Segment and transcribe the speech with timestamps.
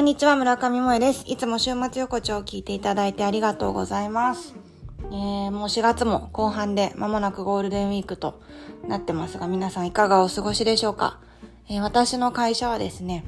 [0.00, 1.24] こんにちは、村上萌です。
[1.26, 4.54] いつも週末横丁を聞いていただいてありがとうございます。
[5.02, 8.40] えー、もう4月も後半で間もなくゴールデンウィークと
[8.88, 11.20] なってますが、皆さんいかがお過ごしでしょうか、
[11.68, 13.26] えー、私の会社はですね、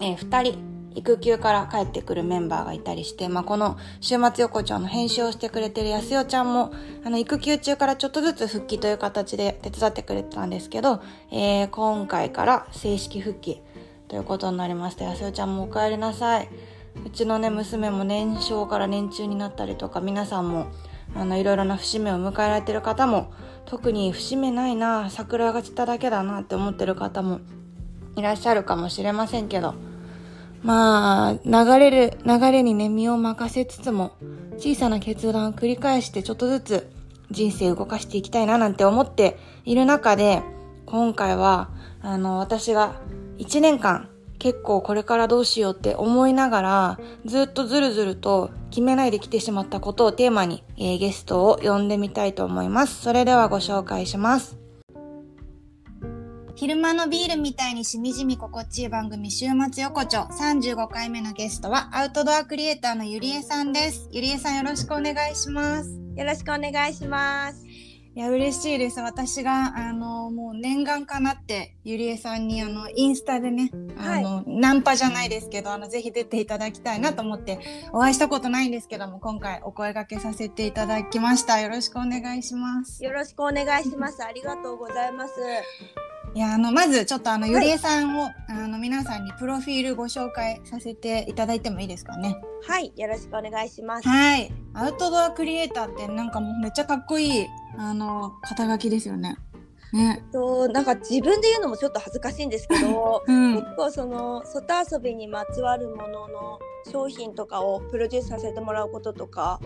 [0.00, 0.58] えー、2人
[0.96, 6.72] 育休から帰ってくるメンバーがいたりして、まあ、この週末横丁の編集をしてくれてる安代ちゃんも、
[7.04, 13.62] あの、育休中からちょっとずつ復帰という形で手伝ってくれてたんですけど、えー、今回から正式復帰
[14.08, 15.04] ということになりました。
[15.04, 16.48] 安代ちゃんもお帰りなさい。
[17.04, 20.66] うちのね、娘も年少から年中になったりとか、皆さんも、
[21.14, 23.32] あの、いろいろな節目を迎えられてる方も、
[23.64, 27.40] 特に節目ないな、桜が散っただけだなって思ってる方も
[28.16, 29.74] いらっしゃるかもしれませんけど、
[30.62, 34.12] まあ、流れる、流れにね、身を任せつつも、
[34.58, 36.90] 小さな決断を繰り返してちょっとずつ
[37.30, 40.42] 人生動かしていきたいななんて思っている中で、
[40.86, 41.68] 今回は、
[42.00, 43.00] あの、私が
[43.38, 53.02] 1年間結構これからどうしようって思いながら、ずっとずるずると決めないで来てしまったことをテーマに、えー、ゲストを呼んでみたいと思います。
[53.02, 54.58] それではご紹介します。
[56.54, 64.08] 昼間のビールみたいにしみじみ心地いい番組週末横丁35回目のゲストはアウトドアクリエイターのゆりえさんです。
[64.10, 65.90] ゆりえさんよろしくお願いします。
[66.16, 67.65] よろしくお願いします。
[68.16, 68.98] いや、嬉しいです。
[69.00, 77.58] 私が、あの、もう念願かなって、ゆりえさんに、あの、インスタでね、あの、はい、ナンパじゃないですけど、あの、ぜひ出ていただきたいなと思って、
[77.92, 81.60] お会いしたことないんですけども、今回お声掛けさせていただきました。
[81.60, 83.04] よろしくお願いします。
[83.04, 84.24] よろしくお願いします。
[84.24, 85.34] ありがとうございます。
[86.36, 92.36] いやあのまずちょっとあのゆりえさんを、はい、あの皆さんにプロフィールご紹介させていただいてもいいですかね？
[92.68, 94.06] はいよろしくお願いします。
[94.06, 97.46] はいアウトドアクリエイターってなんかもうめっちゃかっこいい
[97.78, 99.38] あの肩書きですよね。
[99.94, 106.58] ね、となんか自分で言うのもちょっと恥ずかしいんですけど、 うん、結構その外遊びにまつわるものの
[106.92, 109.58] 商品とかをプロデュースさせてもらうこととか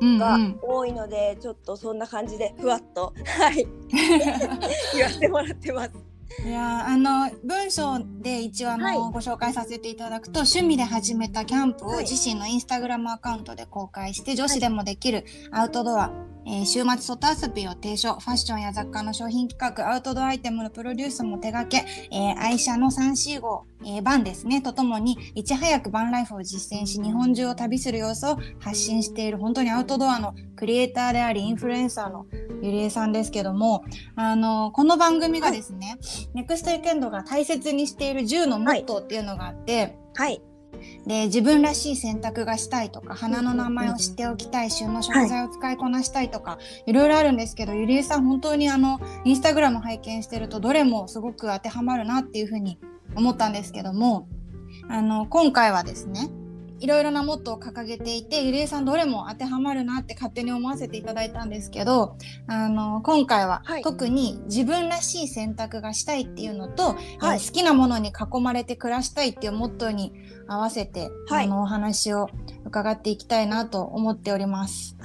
[0.00, 3.68] が多いので、うんうん、ちょっとそんな感じでふわっとはい
[4.96, 6.05] 言わせてもらってます。
[6.44, 16.12] いやあの文章で一応あの、はい、ご紹介させていただくと趣味で始めたキャンプを自身のインスタグラムアカウントで公開して、はい、女子でもできるアウトドア、
[16.46, 24.60] えー、週末外遊びを提唱ファッションや雑貨の商品企画アウトドアアイテムのプロデュースも手掛け、えー、愛車の345、えー、バンですね。
[24.62, 32.26] とともにいち早くバンライフを実践し日本中を旅する様子を発信している本当にアウトドアのクリエイターでありインフルエンサーの
[32.62, 33.84] ゆりえさんですけども
[34.14, 35.96] あのこの番組がですね、はい
[36.34, 40.42] ネクストウィークエンドが大切にしている10のモットーっていうのがあって、はい。
[41.06, 52.78] で自分らしい選択がしたいとか花の名前を知っておきたい旬の食材を使いこなしたいとか、はい、いろいろあるんですけどゆりえさん本当にあのインスタグラム拝見してるとどれもすごく当てはまるなっていうふうに
[53.14, 54.28] 思ったんですけども
[54.90, 56.28] あの今回はですね
[56.78, 62.16] いろいろなモットーを掲げていてゆりえさんどれも当てはまるなって勝手に思わせていただいたんですけど
[62.46, 70.12] あの今回は、特に自分らしい選択がしたいっていうのと、はい、好きなものに囲まれて暮らしたいっていうモットーに
[70.46, 72.28] 合わせて、はい、あのお話を
[72.64, 74.96] 伺っていきたいなと思っております。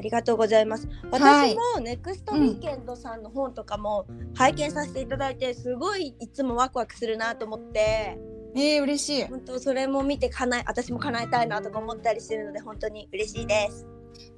[0.00, 0.88] ありがとうございます。
[1.10, 8.18] 私もネクストウィーケンドさんの本とかも拝見させていただいて、すごいいつもワクワクするなと思って。
[8.54, 9.24] えー、嬉しい。
[9.24, 13.86] 本当それも見て叶え私も叶えたいなとか思ったりしてるので本当に嬉しいです。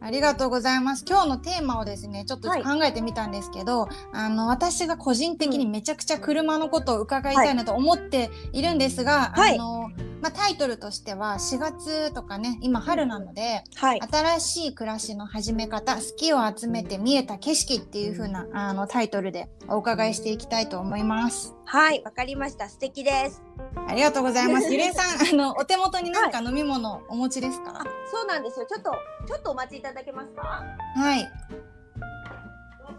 [0.00, 1.04] ありがとうございます。
[1.08, 9.90] 今日のテーマをですね、ちょっと考えてみたんですけど、はい、あの、私が個人的にめちゃくちゃ車のことを伺いたいなと思っているんですが、はい、あの、
[10.22, 21.54] まあ、タイトルとしては4月とかね今春なので、はい、新しい暮らしの始め方好きを集めて見えた景色っていう風なあのタイトルでお伺いしていきたいと思います。
[21.64, 22.68] はいわかりました。
[22.68, 23.42] 素敵です。
[23.88, 24.70] ありがとうございます。
[24.72, 28.66] ゆりえさんあのお手元に何か飲み物お持ちですか、はい、そうなんですよ。
[28.66, 28.92] ちょっと
[29.26, 30.62] ちょっとお待ちいただけますか？
[30.96, 31.28] はい。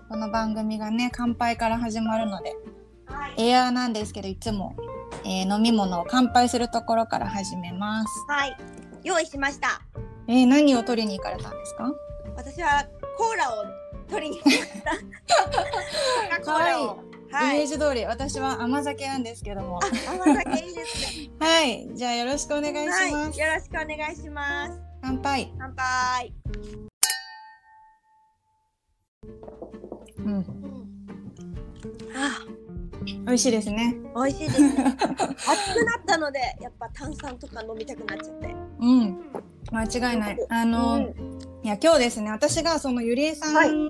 [0.10, 2.58] この番組がね乾杯から始まるので、はい、
[3.38, 4.76] エアーなんですけどいつも
[5.26, 8.10] えー、飲み物を乾杯するところから始めます。
[8.28, 8.58] はい、
[9.04, 9.82] 用意しました。
[10.28, 11.94] えー、何を取りに行かれたんですか？
[12.36, 12.86] 私は
[13.18, 13.66] コーラを
[14.10, 16.40] 取りに行きました。
[16.42, 17.04] コーラを。
[17.32, 19.80] はい、イメージ通り私は甘酒なんですけども。
[19.82, 21.32] 甘酒いいですね。
[21.40, 23.12] はい、じゃあよろしくお願いします、はい。
[23.12, 23.18] よ
[23.56, 24.80] ろしくお願いします。
[25.02, 25.54] 乾杯。
[25.58, 26.34] 乾杯。
[30.18, 30.73] うん。
[33.06, 33.96] 美味しいですね。
[34.16, 34.76] 美味しいです、ね。
[34.78, 38.56] 熱くなったので、やっぱ炭酸とか飲みたくなっちゃって。
[38.80, 39.20] うん。
[39.72, 40.38] 間違いない。
[40.50, 41.02] あの、うん、
[41.64, 43.90] いや今日ですね、私がそのゆりえさん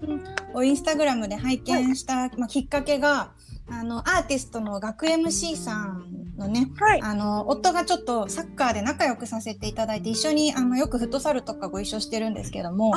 [0.53, 3.31] をインスタグラムで拝見した、はい、まあ、きっかけが、
[3.69, 12.93] あのアーティストの学 MC さんのね、はい、あの夫がちょっとサッカーで仲良くさせていただいて一緒にあのよくフットサルとかご一緒してるんですけども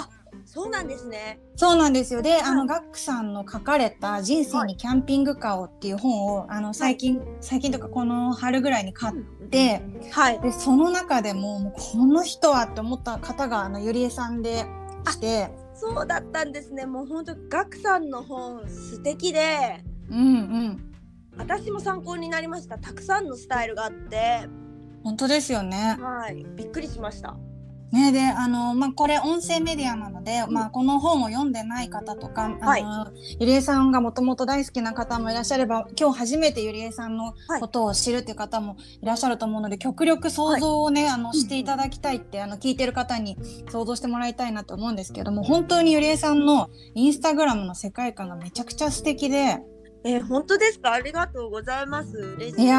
[0.46, 1.40] そうなんですね。
[1.56, 2.22] そうなんですよ。
[2.22, 9.16] で、あのガックさんの書かれた「人生にキャンピングカーを」っていう本をあの最近、最近とかこの春ぐらいに買っ
[9.50, 9.82] て、
[10.12, 14.64] はい、でその中でももうこの人はって思った方があのゆりえさんで
[15.10, 15.50] して。
[15.74, 16.86] そうだったんですね。
[16.86, 19.84] もう本当ガクさんの本素敵で。
[20.08, 20.22] うんう
[20.68, 20.92] ん。
[21.36, 22.78] 私も参考になりました。
[22.78, 24.48] たくさんのスタイルがあって。
[25.02, 25.98] 本当ですよね。
[26.00, 26.46] はい。
[26.56, 27.36] びっくりしました
[27.96, 43.38] ね、であの、まあ、これ音声メディアなので、まあ、この本を読んでない方とか、はい、あのゆりえさんがもともと大好きな方もいらっしゃれば今日初めてゆりえさんのことを知るっていう方もいらっしゃると思うので、極力想像をね、はい、あのしていただきたいって、あの聞いてる方に
[43.70, 49.58] 想像してもらいたいなと思うんですけども本当にゆりえさんのインスタグラムの世界観がめちゃくちゃ素敵で。
[50.08, 50.92] えー、本当ですか？
[50.92, 52.78] ありがとうございますいや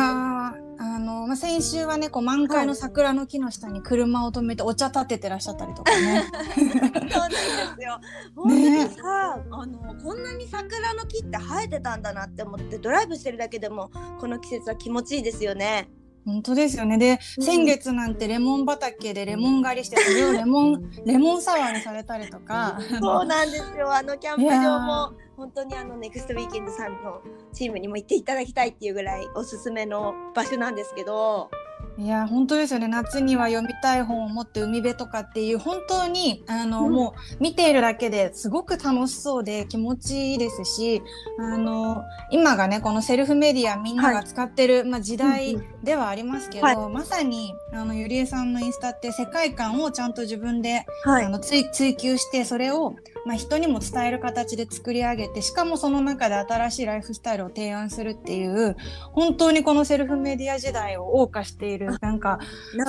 [0.80, 6.24] あの、まあ、先週はねこう満開の桜の木の下に車を止めてお茶立ててらっしゃったりとかね。
[6.56, 7.38] そうなんで
[7.76, 8.00] すよ。
[8.36, 15.90] 本当にさ、ね、あのこんなに桜の木って生えてたんだなって思ってドライブしてるだけでもこの季節は気持ちいいですよね。
[16.28, 16.98] 本当ですよね。
[16.98, 22.78] で、うん、先月なんてレモン畑でレモン狩りして、それをレモン、レモンサワーにされたりとか。
[23.00, 23.90] そうなんですよ。
[23.94, 27.22] あのキャンプ場も、本当にあのネクストウィーケンドさんの
[27.54, 31.50] チームにも行っていただきたいっていうぐらいおすすめの場所なんですけど。
[32.00, 32.88] いや本当ですよね。
[32.88, 41.02] 夏には読みたい本を持って海辺とかっていう本当にあの、うん、もう見ているだけですごく楽しそうで気持ちいいですし
[41.40, 51.66] あの今がねこのセルフメディアみんなが使ってる、はい、まあ、時代ではありますけど、はい、まさにあのゆりえさんのインスタって世界観をちゃんと自分で、はい、あの追
[51.98, 52.96] 求してそれを
[53.28, 58.78] まあ、人にも伝える形で作り上げてしかもその中で新しいライフスタイルを提案するっていう
[59.12, 62.40] 本当にこのセルフメディア時代を謳歌しているなんか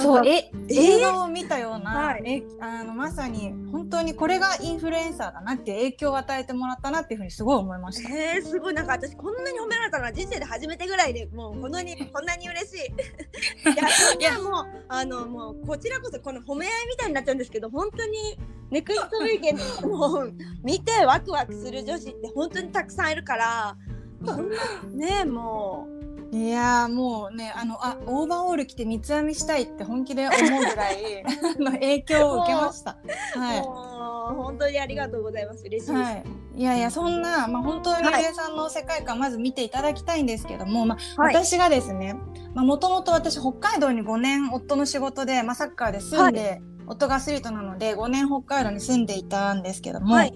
[0.00, 8.08] そうえ映画を見たような、はい、えあのまさに本当にこれがインフルエンサーだなって影響を与えてもらったなっていうふうにすごい思いました。
[8.08, 12.86] えー、すごいなんか私こんなに褒められたのは人生で初めてぐらいでもうこのにこんなに嬉しい。
[14.20, 18.38] いやもうあのもうこちらこそこの褒め合いみたいになっちゃうんですけど本当に
[18.70, 20.32] ネクストウィーケンド
[20.62, 23.76] 見てワクワクする女子って本当にたくさんいるから
[24.92, 25.98] ねもう。
[26.30, 31.24] いやもうねあのあオーバーオール着て三つ編みしたいって本気で思うぐらい
[31.58, 32.98] の影響を受けました。
[33.34, 33.62] はい。
[34.34, 35.64] 本当にありがとうございます。
[35.64, 36.24] 嬉しいはい、
[36.54, 42.14] いやいやそんなまあ本当にゆりえさんの世界観まず見ていただきたいんですけども、まあ、はい、私がですね、
[42.54, 46.60] まあもともと私北海道に5年夫の仕事でまあサッカーで住んで。
[46.88, 50.32] はい夫がアスリートなので5年北海道に住んでいたんですけども、はい、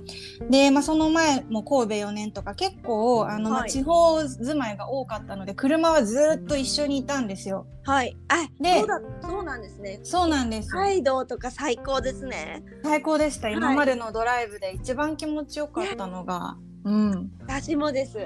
[0.51, 7.67] で、まあ、その前も神戸4年とか結構あの、まあ、地方住まいが多かったので車はずっと一緒にいたんですよ。
[7.85, 8.17] はい。
[8.29, 10.01] あ、で、そうだ、そうなんですね。
[10.03, 10.69] そうなんです。
[10.69, 12.63] 北海道とか最高ですね。
[12.83, 13.49] 最高でした。
[13.49, 17.31] 今までのドライブで一番気持ちよかったのが、うん。
[17.41, 18.19] 私もです。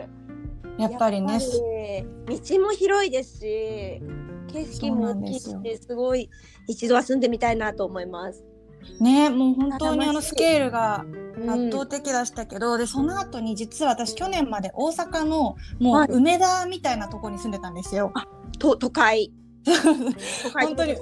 [0.78, 1.38] やっぱりね。
[2.28, 4.02] 道も広いですし。
[4.64, 6.30] 景色も大きいすごい
[6.66, 8.44] 一度は住んでみたいなと思います。
[9.00, 11.04] ねもう本当にあのスケールが
[11.48, 18.12] 圧倒的でしたけど、うん、でその後に実は私去年まで大阪のもう梅田みたいなところに住んでたんですよ。
[18.14, 19.32] はい、と都会。
[20.54, 20.94] 本当に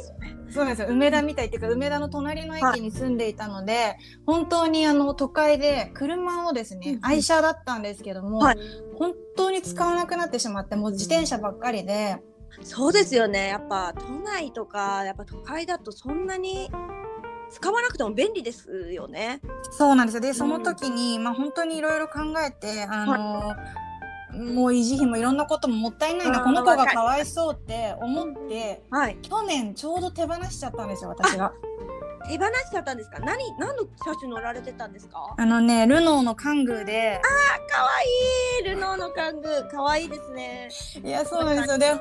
[0.51, 0.89] そうですよ。
[0.89, 8.59] 梅田みたいっていうか梅田の隣の駅に住んでいたので、はい、本当にあの都会で車をですね、うん、愛車だったんですけども、はい、
[8.97, 12.19] 本当に使わなくなってしまってもう自転車ばっかりで。
[12.63, 13.49] そうですよね。
[13.49, 16.71] やっぱ都内とかやっぱ都会だとそんなに
[17.51, 19.41] 使わなくても便利ですよね。
[19.71, 20.21] そうなんですよ。
[20.21, 23.57] でその時に、うん、まあ本当にいろいろ考えてあの、は
[24.35, 31.53] い、もう維持費もいろんなことももったいないなこの子がかわいそうって思って、はい、去年ちょうど手放しちゃったんですよ私が。
[32.29, 33.19] 手放しちゃったんですか？
[33.21, 35.35] 何何の車種乗られてたんですか？
[35.37, 37.17] あのねルノーのカングーで。
[37.17, 38.69] あーかわいい。
[38.71, 39.71] ルノーのカングー。
[39.71, 40.69] かわいいですね。
[41.05, 41.79] いやそうなんですよ。
[41.79, 41.93] で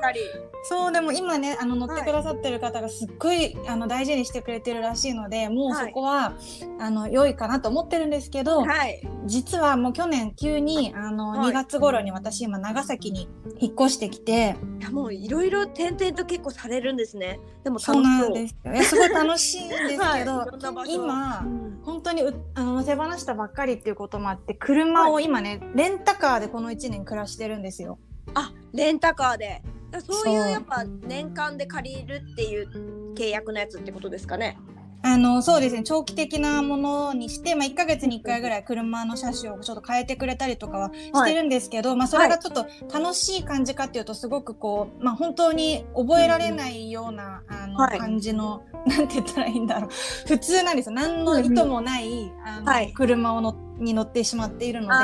[0.64, 6.34] そうでも今ねあの乗ってくださってる方がすっごい、あの大事にしてくれてるらしいのでもうそこは、はい、
[6.80, 13.28] あの良いかなと思ってるんですけど、はい、実はもう去年急にあの、はい、2月頃に私今長崎に
[13.58, 14.56] 引っ越してきて。
[14.90, 17.40] もういろいろ転々と結構されるんですね。
[17.64, 18.02] でもそう。
[18.02, 18.54] なんです
[18.90, 22.22] すごい楽しいんですけど、はい、今、うん、本当に
[22.54, 27.98] あの手放したばっかりっていうこともあって車を今ね、はい、レンタカーでこの1年暮らしてるんですよ。
[28.34, 29.62] あレンタカーで。
[30.00, 30.50] そういう。
[30.50, 34.58] やっぱ年間で借りるっていう契約のやつってことですかね。
[35.06, 35.82] あのそうですね。
[35.82, 49.90] 長期的なものにして、まあ、1か月に1回ぐらい車の車種をちょっと変えてくれたりとかはしてるんですけど、はい、まあ、それがちょっと楽しい感じかっていうとすごくこう、まあ、本当に覚えられないような、あの、感じの なんて言ったらいいんだろう。
[50.26, 50.94] 普通なんですよ。
[50.94, 54.94] 何の意図もない、あの車をのに乗ってしまっているので。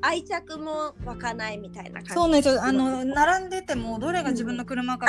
[0.00, 2.10] 愛着も湧かないみたいな感じ。
[2.14, 2.62] そうなんですよ。
[2.62, 5.06] あの並んでてもどれが自分の車か、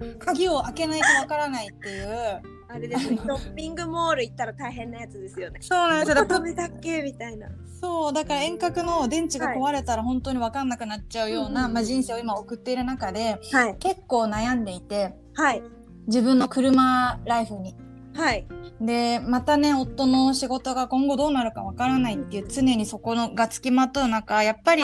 [0.00, 2.42] うん、鍵を開けないとわからないっていう
[2.72, 3.18] あれですね。
[3.18, 5.58] ショッピングモール行ったら大変なやつですよね。
[5.60, 6.24] そうなんですよ。
[6.24, 7.02] ダメだっけ？
[7.02, 7.48] みたいな。
[7.80, 15.62] そうだから遠隔の電池が壊れたら本当に分かんなくなっちゃうような、はい、まあ、人生を今送っている中で、はい、結構悩んでいて、はい、
[16.06, 17.74] 自分の車ライフに。
[18.14, 18.46] はい。
[18.80, 24.82] で、またね、夫の仕事が今後どうなるかわからないっていう常にそこのがつきまとう中、やっぱり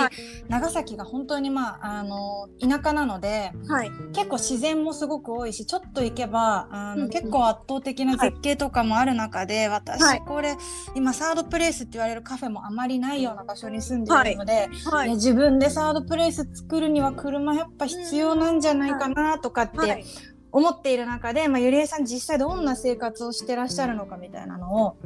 [0.49, 10.57] 長崎が本当にまあ、あの、田舎なので、はい、結構自然もすごく多いし、ちょっと行けば、あの、うん、結構圧倒的な絶景とかもある中で、私、はい、これ、
[10.95, 20.05] 今サードプレイスって言われるカフェもあまりないような場所に住んでいるので、はい、自分でサードプレイス作るには車やっぱ必要なんじゃないかなとかって
[20.53, 24.97] 思っている中で、まあ、ゆりえさん実際どんな生活をしてらっしゃるのかみたいなのを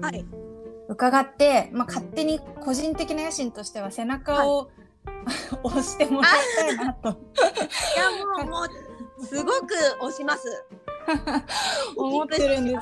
[0.89, 4.69] 伺って、まあ、勝手に個人的な野心としては背中を、はい、
[5.65, 7.09] 押してもらいたいなと。
[7.09, 10.65] いやもうもうすごく押します。
[11.97, 12.77] 思ってるんで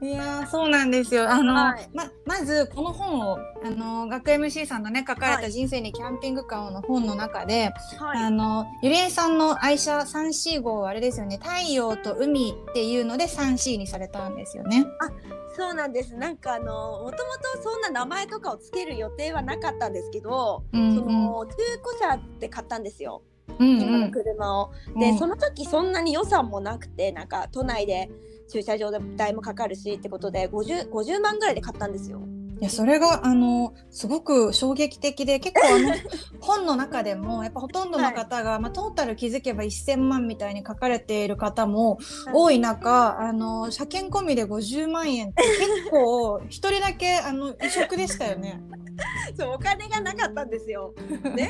[0.00, 0.04] す。
[0.04, 1.30] いやそうなんですよ。
[1.30, 11.38] あの、はい、ままずこの本をあの学 MC さんのね書かれた人生にキャンピングカーの本の中で、はい、あのゆりえさんの愛車 3C 号はあれですよね。
[11.42, 14.84] 太陽と海っていうので 3C にされたんですよね。
[15.00, 15.08] あ
[15.56, 23.22] そうなんですなんかあのもともとそんな名前とかをつける予定はなかったんですけど、うんうん、その中古車って買ったんですよ。
[23.58, 24.72] うんうん、の車を。
[24.98, 28.10] で、うん、その時そんなに予算もなくてなんか都内で
[28.48, 32.20] 駐車場代もかかるしってことで 50, 50万ぐらいで買ったんですよ。
[32.60, 35.94] いやそれがあのすごく衝撃的で結構あの
[36.40, 41.98] 本の中でもやっぱほとんどの方が、はい、まあ、トータル気づけば1,000万みたいに書かれている方も
[42.32, 48.62] 多い中、はい、あの車検込みで50万円って結構一人だけあの異色でしたよね。
[49.36, 50.94] そうお金がなかったんですよ。
[51.34, 51.48] で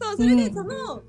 [0.00, 1.02] そうそれでその、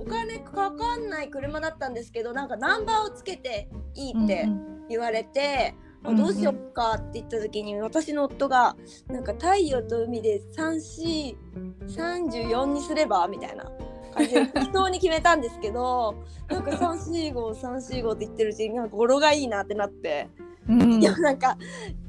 [0.00, 4.48] お金かかんない車だったんですけどなんかナンバーをつけていいって
[4.88, 5.74] 言われて。
[5.76, 8.74] うんうんあどうしようかって言った時に、私の夫が
[9.08, 13.70] なんか太陽と海で 3C34 にすればみたいな。
[14.10, 16.14] 感じで適当に決めたんですけど
[16.48, 20.28] なんか345,345って言ってるうちになんか語呂がいいなってなって、
[20.68, 21.56] うん、いやなんか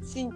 [0.02, 0.32] 浸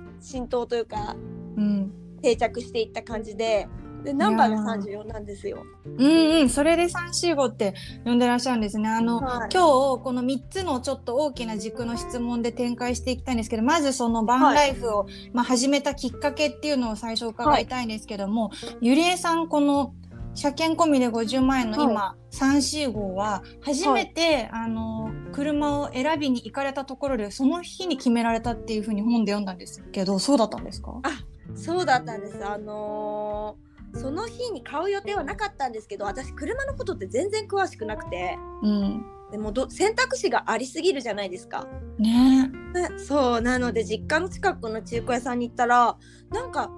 [0.48, 1.16] 透というか、
[1.58, 1.92] うん、
[2.22, 3.68] 定着していった感じで
[4.04, 5.64] でナンバーが34なんですよ。
[5.86, 7.74] うんうんそれで345って
[8.06, 8.90] 呼んでらっしゃるんですね。
[8.90, 9.64] あの、はい、今
[9.98, 19.94] 日この3つのちょっと大きな軸の質問で展開していきたいんですけどまずそのバンライフを、はい、まあ、始めたきっかけっていうのを最初伺いたいんですけども、はい、ゆりえさんこの
[20.36, 31.00] 車検込みで50万円の今、はい、345は初めて、あの車を選びに行かれたところでその日に決められたっていうふうに本で読んだんですけどそうだったんですか？
[31.04, 31.10] あ
[31.56, 32.46] そうだったんです。
[32.46, 41.68] あのーその日に買う予定はなかったんですけど私車のことって全然詳しくなくて、うん、でもど選択肢がありすぎるじゃないですか。
[42.00, 42.52] ね。
[42.98, 45.96] そうなので実家の近くの中古屋さんに行ったら
[46.32, 46.72] なんか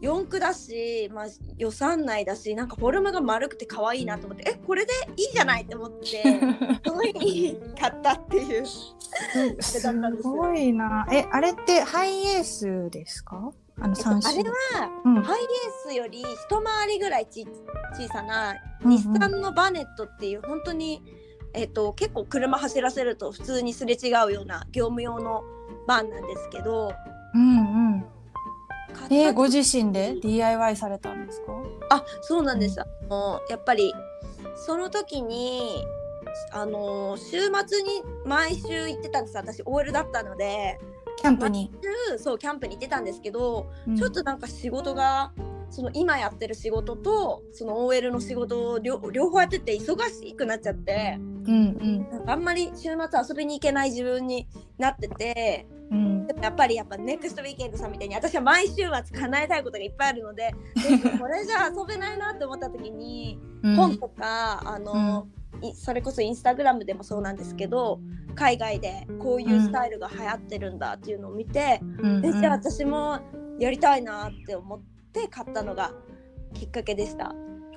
[0.00, 6.22] 四駆だし、まあ、予算内だしなんかフォルムが丸くて可愛いなと思ってえこれでいいじゃないって思って
[6.86, 8.66] その日に買ったっていう。
[9.60, 9.92] す
[10.22, 11.06] ごいな。
[11.10, 13.50] えあれってハイエースですか？
[13.80, 17.46] あの3種あれは、うん、ハイエースより一回りぐらいち
[17.96, 21.02] 小さな、日産のバネットっていう本当に、
[21.54, 25.44] えーと、結構車走らせると普通にすれ違うような業務用の
[25.86, 26.92] バンなんですけど。
[27.34, 28.04] うんうん。
[29.10, 31.52] えー、ご自身で DIY されたんですか？
[31.90, 33.94] あそうなんです、うん、あのやっぱり
[34.56, 35.84] その時に
[36.52, 39.36] あの週末に毎週行ってたんです。
[39.36, 40.78] 私 OL だったので
[41.20, 41.70] キャンプに。
[42.18, 45.32] そうキャンプに行ってたんですけど、うん、ちょっとなんか仕事が
[45.70, 52.94] その今やってる仕事とその OL の仕事を両方やってて忙しくなっちゃって、うんうん、なんかあんまり週末
[53.28, 54.48] 遊びに行けない自分に
[54.78, 60.54] なってて、うん、でもやっぱりやっぱネクストウィーケンドさんみたいに私は毎週末叶えたいことがいっぱいあるので
[61.20, 65.26] これじゃ遊べないなって思った時に、うん、本とかあの、
[65.74, 68.00] それこそインスタグラムでもそうなんですけど
[68.34, 73.18] 海外でこういうスタイルが流行ってるんだっていうのを見て、うんじゃあ私も
[73.58, 75.92] やりたいなって思って買ったのが
[76.54, 77.34] きっかけでした。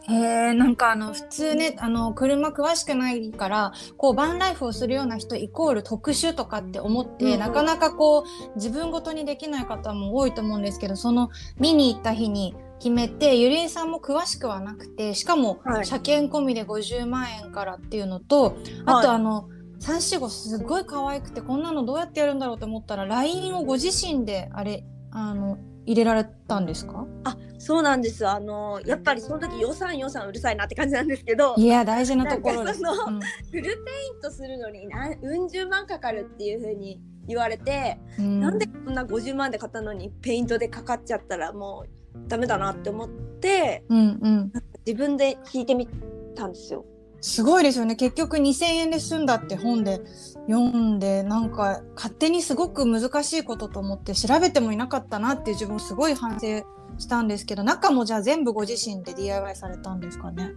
[0.10, 0.14] へ
[0.50, 11.30] えなんかあの普通ねあの車詳しくないからこうバンライフをするような人イコール特殊とかって思って、うん、なかなかこう自分ごとにできない方も多いと思うんですけどその
[11.60, 18.54] 見に行った日に決めてゆりえさんも詳しくはなくてしかも車検込みで50万円からっていうのと、はい、
[18.86, 27.06] あとあの、三四五すごい可愛くてこんなのどうやってやるんだろうと思ったら LINE をご自身であれあの入れられたんですか？
[27.24, 28.28] あそうなんです。
[28.28, 31.56] あのやっぱりその時予算予算うるさいなって感じなんですけど。
[31.58, 33.72] いや大事なところです、うん、フルペイ
[34.18, 44.52] ントするのに何うん十万かかるっていうふうに言われて、うん、なんでこんな50万で買ったのにペイントでかかっちゃったらもうダメだなって思って、うんうん、
[44.86, 45.88] 自分で弾いてみ
[46.36, 46.86] たんですよ。
[47.22, 47.96] すごいですよね。
[47.96, 50.02] 結局2,000円で済んだって本で
[50.48, 56.66] 読んでなんか勝手にすごく難しいことと思って調べてもいなかったなって自分すごい反省
[56.98, 60.52] したんですけど中もじゃあ全部ご自身で DIY されたんですかね？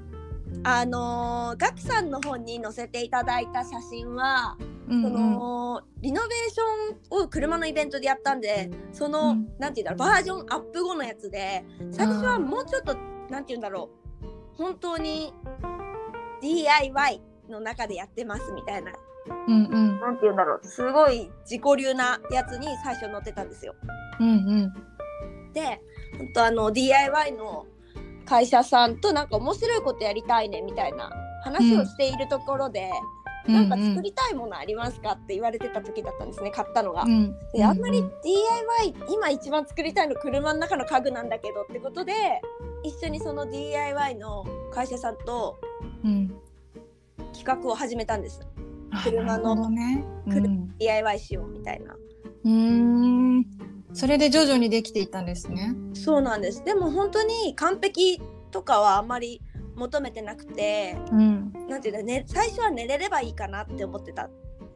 [0.62, 4.56] あのガクさんの本に載せていただいた写真は、
[4.88, 12.98] うんうん、そのリノベーションを車のイベントでやったんでその、うん、なんて言うんだろうバージョンアップ後のやつで最初はもうちょっと、うん、
[13.30, 13.90] なんて言うんだろ
[14.22, 15.32] う本当に
[16.44, 18.92] DIY の中でやってますみたいな、
[19.48, 20.66] うんうん、なんて言うんだろう。
[20.66, 23.74] すごい自己流なやつに最初載ってたんですよ。
[24.20, 25.80] うんうん、で
[26.18, 27.66] 本当あの DIY の
[28.26, 31.10] 会社さんとなんか面白いことやりたいねみたいな
[31.42, 32.90] 話をしているところで、
[33.46, 37.02] うん、なんか作りたいものありますかって言われてた時だったんですね買ったのが。
[37.02, 42.12] うん、であんまり DIY 今一番作りたいの車の中の家具なんだけどってことで
[42.82, 45.58] 一緒にその DIY の会社さんと
[47.32, 48.46] 企画を始めたんです。
[49.02, 51.96] 車の、ねうん、DIY しようみたいな。
[52.44, 53.46] うん
[53.94, 55.74] それで徐々にできていったんですね。
[55.94, 56.64] そうなんです。
[56.64, 58.20] でも本当に完璧
[58.50, 59.40] とかはあんまり
[59.76, 64.28] 求めてなくて、うん、なんていうのね最初は寝れればいいかなって思ってた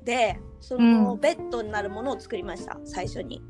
[0.05, 3.43] でその、うん、ベッドになるものを作りました最初に。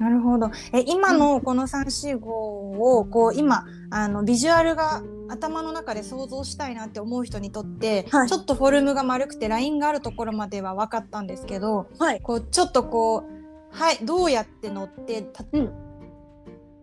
[0.00, 0.50] なるほど。
[0.72, 15.70] え今のこの345をこう今あのビジュアルが頭の中で想像したいなって思う人にとって、はい、ちょっとフォルムが丸くてラインがあるところまでは分かったんですけど、はい、こうちょっとこうはいどうやって乗って立っ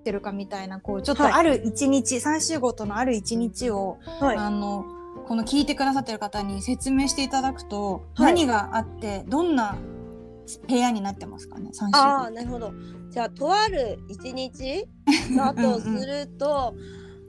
[0.04, 4.86] てるかみたいなこうちょっとある一日、はい、3週ごとのある一日を、はい、あの
[5.28, 9.76] この聞いてくださってる方に説明していただくと、はい、何があってどんな
[10.68, 12.74] 部屋になってますかねああなるほど。
[13.10, 14.88] じゃあとある一日
[15.36, 16.74] だとすると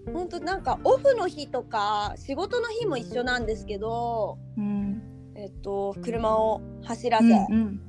[0.06, 5.02] うん、本当なんかオフの日とか仕事の日も一緒なんですけど、うん、
[5.34, 7.80] えっと車を走らせ、うんうん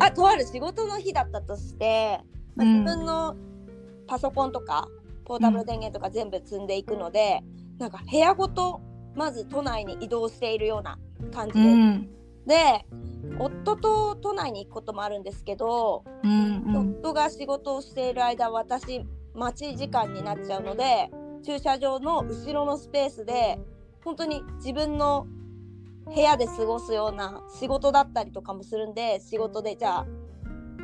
[0.00, 2.20] あとある仕事の日だったとして、
[2.54, 3.34] まあ、自分の
[4.06, 4.88] パソコンとか
[5.24, 7.40] ポータブル電源とか全部積んでいくので、
[7.74, 8.82] うん、なんか部屋ごと
[9.14, 10.98] まず都内に移動しているような
[11.32, 12.10] 感じで、うん、
[12.48, 12.84] で
[13.38, 21.10] 夫と都内に行くこともあるんですけど、うんうん、夫が仕事をしている間私待ち時間になっちゃうので
[21.44, 23.60] 駐車場の後ろのスペースで
[24.04, 25.26] 本当に自分の
[26.06, 30.06] 部屋で過ごすような仕事だったりとかもするんで仕事でじゃあ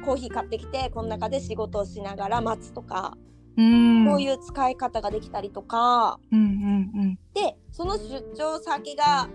[0.05, 3.17] コーヒー買ってきてこの中で仕事をしながら待つとか
[3.57, 4.07] うん。
[4.07, 9.29] こういう使い方ができたりとか、うんうんうん、でその出張先が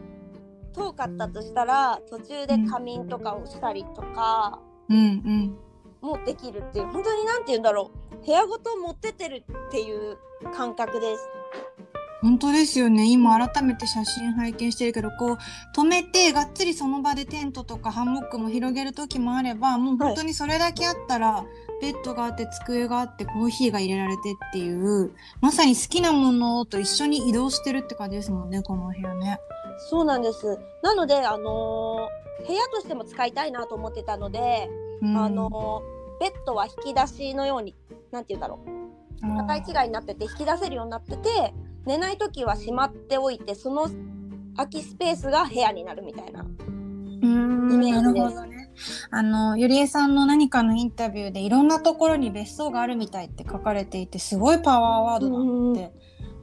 [0.73, 5.58] 遠かったとしたら途中で仮眠とかをしたりとか、うんうん、
[6.01, 10.17] もできるっていう本当に何て言うんだろう部屋ごと持ってってるっていう
[10.55, 11.29] 感覚です。
[12.21, 15.38] 本当ですよね今改めて写真拝見してるけどこう
[15.73, 21.45] 止めてがっつりその場でテントとかハンモックも広げる時もあればもう本当にそれだけあったら、は
[21.82, 29.39] い、ベッドがあって机があってコーヒーが入れられてっていうまさに好きなものと一緒に移動してるって感じですもんねこの部屋ね。
[29.80, 30.60] そうなんです。
[30.84, 34.70] なので、あのー、部屋としても使いたいなと思ってたので、
[35.02, 37.76] うん、あのー、ベッドは引き出しのように
[38.12, 38.80] 何て言うんだろう。
[39.22, 41.54] 高い違いになってて引き出せるようになってて
[41.86, 43.89] 寝ない時はしまっておいてその
[44.56, 46.46] 空きスペースが部屋になるみたいな。
[47.22, 47.28] イ
[47.78, 48.48] メージです。
[48.48, 48.70] ね、
[49.12, 55.94] あのゆりえさんの何かのインタビューでいろんなところに別荘があるみたいって書かれていてすごいパワーワードだって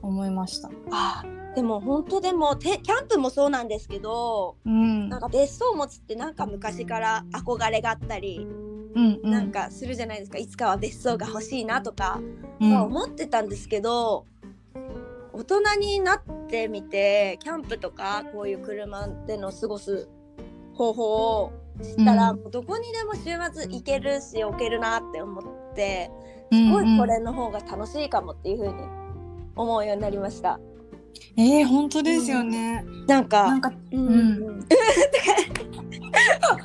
[0.03, 0.71] 思いました。
[0.91, 1.25] あ
[1.57, 8.47] でも本当でもキャンプもそうなんですけど、うん、なんか別荘を持つってなんか昔から憧れがあったり、
[8.95, 10.37] うんうん、なんかするじゃないですか。
[10.37, 12.21] いつかは別荘が欲しいなとか、
[12.61, 14.27] うん、思ってたんですけど
[15.33, 20.11] 大人になってみてキャンプとかこういう車での過ごす
[20.75, 26.11] 方法を知ったら、うん、どこにでも週末行けるし置けるなって思って
[26.53, 28.75] すごいこれの方が楽しいかもっていう風に
[29.57, 30.61] 思うようになりました。
[31.37, 32.85] えー、本当ですよね。
[32.87, 34.07] うん、なんか、なんか、うん。
[34.07, 34.67] うん、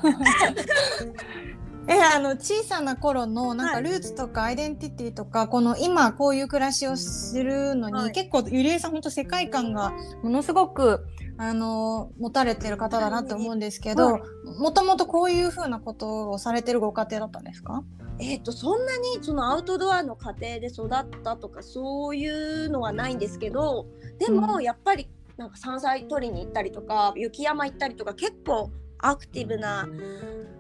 [1.88, 9.92] えあの小さな頃のなんかルーツとかアイデンティティとか、はい、この今こういう暮らしをするのに、はい、結構ゆりえさん本当世界観が
[10.24, 11.06] ものすごく
[11.44, 14.20] あの持たれてる方だなって思うんですけど、
[14.60, 17.84] もともとこういうふうなことをされてるご家庭だったんですか？
[18.20, 23.88] えーと、そんなにそのアウトドアの家庭で育ったとかそういうのはないんですけど
[24.20, 29.90] でもやっぱりなんか山菜取りに行ったりとか雪山行ったりとか結構アクティブな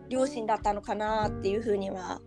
[0.10, 2.22] 両親だったのかなっていうふうには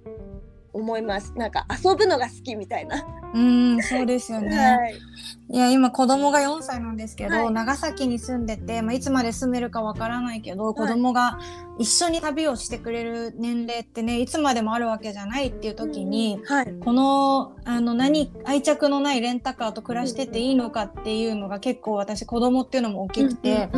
[0.75, 1.33] 思います。
[1.37, 3.05] なんか遊ぶのが好きみたいな。
[3.35, 4.95] うんそうですよね、はい、
[5.51, 11.41] いや今子供が4歳なんですけど、はい、長崎に住んでて、まあ、いつまで住めるかわからないけど、はい、子供が
[11.79, 23.69] 一緒に旅をしてくれる年齢ってねいつまでもあるわけじゃないっていう時に、はい、このあの何愛着のないレンタカーと暮らしてていいのかっていうのが結構私子供っていうのも大きくて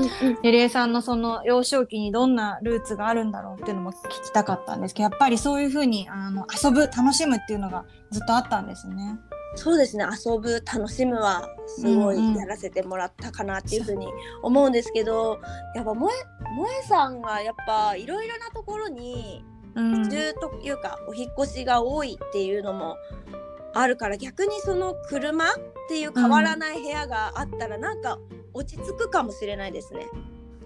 [0.42, 9.18] ゆりえさんのその幼少期にどんなルーツがあるんだろうっていうのも聞きたかったんですけどやっぱりそういうふうにあの遊ぶ楽しむっていうのがずっとあったんですね。
[9.56, 14.06] そうですね遊ぶ楽しむはすごいやらせてもらったかなっていうふうに
[14.42, 15.40] 思うんですけど、
[15.74, 22.96] やっぱ萌えさんがやっぱいろいろなところに移住というか、お引越しが多いっていうのも
[23.74, 25.48] あるから逆にその車っ
[25.88, 28.18] ていう変わらない部屋があったらなんか
[28.54, 30.06] 落ち着くかもしれないですね。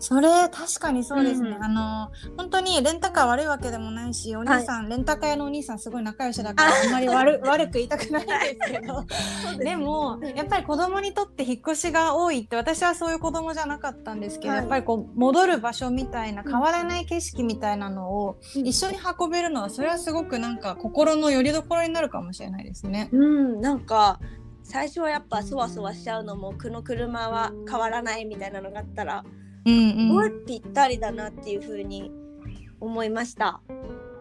[0.00, 9.04] それ確かにそうですね、うん、あの本当にレンタカー悪いわけでもないしお兄さん、はい、レンタカー屋のお兄さんすごい仲良しだからあんまり悪 悪く言いたくないんですけど。
[9.58, 23.10] でもやっぱり子供にとって引っ越しが多いって私はそういう子供じゃなかったんですけど、はい、やっぱりこう戻る場所みたいな変わらない景色みたいなのを一緒に運べるのはそれはすごくなんか心の拠り所になるかもしれないですね。
[23.12, 24.18] うん、なんか
[24.62, 29.24] 最初はやっぱそわそわしちゃうのもこの車は変わらないみたいなのがあったら
[29.66, 32.11] すごいぴったりだなっていうふうに
[32.81, 33.61] 思いました。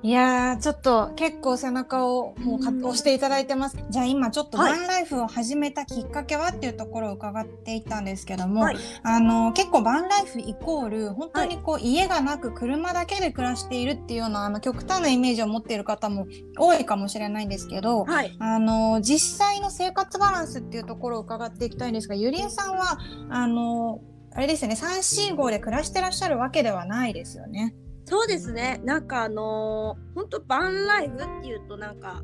[0.02, 3.78] いやちょっと結構背中をもう押していただいてます。
[3.90, 23.00] じゃあ今ちょっとバンライフを始めたきっかけはっていうところを伺っていたんですけども、はい、あの結構バンライフイコール本当にこう、はい、家がなく車だけで暮らしているっていうようなあの極端なイメージを持っている方も多いかもしれないんですけど、はい、あの実際の生活バランスっていうところを伺っていきたいんですがゆりえさんは
[23.30, 24.00] あの
[24.34, 24.76] あれですよね。
[24.76, 27.76] 345で暮らしてらっしゃるわけではないですよね。
[28.06, 28.82] そうですね。
[28.84, 32.24] なんかあのー、本当バンライフっていうとなんか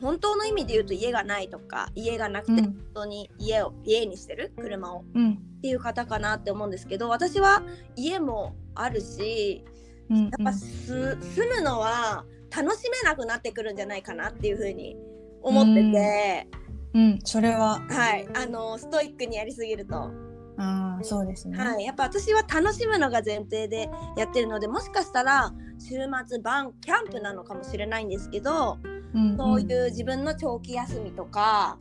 [0.00, 4.52] 本当の意味で言うと家がないとか家がなくて本当に家を、家にしてる？
[4.56, 7.62] 車を、うん、っていう方かなって思うんですけど私は
[7.96, 9.64] 家もあるし、
[10.10, 11.16] うんうん、やっぱ住
[11.56, 12.24] むのは
[12.56, 14.96] 楽しめなくなってくるんじゃないかなっていうふうに
[15.42, 16.48] 思ってて、
[16.94, 17.80] うん、うん、それは。
[17.88, 18.28] はい。
[18.34, 20.10] あのストイックにやりすぎると
[20.58, 25.94] あそうですね、はい、やっぱ私は楽しむのが前提でやってるのでもしかしたら週
[26.26, 28.78] 末晩キャンプなのかもしれないんですけど、
[29.14, 31.78] うんうん、そういう自分の長期休みとか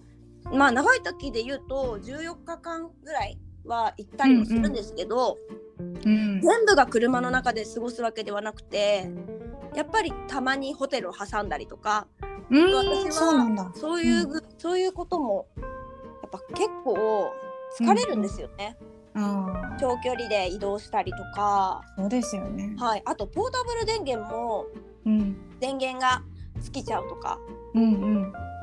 [0.52, 5.38] まあ長い時で言うと14日間ぐらいは行ったりもするんですけど、
[5.80, 9.10] うんうん、全部が車の中で過ごすわけではなくて
[9.76, 12.08] やっぱりたまにホテルを挟んだりとか、
[12.50, 17.32] うん、私はそういう、そういうこともやっぱ結構
[17.80, 18.78] 疲れるんですよね。
[19.16, 21.82] うん、長距離で移動したりとか。
[21.98, 24.68] そうですよね、はい、あとポータブル電源も、
[25.06, 26.22] うん、電源が
[26.62, 27.40] 尽きちゃうとか